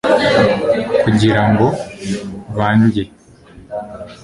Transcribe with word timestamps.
kugira 1.03 1.41
ngo 1.51 1.67
bandye 2.57 3.03